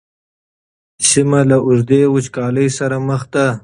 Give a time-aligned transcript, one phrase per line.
[1.09, 3.47] سیمه له اوږدې وچکالۍ سره مخ ده.